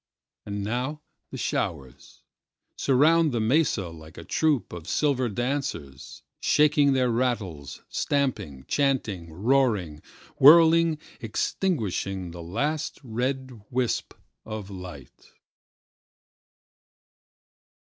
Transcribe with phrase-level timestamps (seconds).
[0.47, 8.65] And now the showersSurround the mesa like a troop of silver dancers:Shaking their rattles, stamping,
[8.67, 10.01] chanting, roaring,
[10.39, 15.33] Whirling, extinguishing the last red wisp of light.